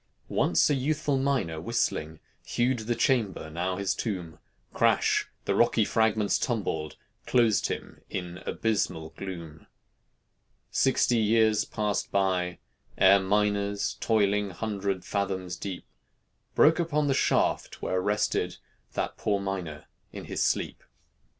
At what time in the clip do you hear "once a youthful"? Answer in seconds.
0.29-1.19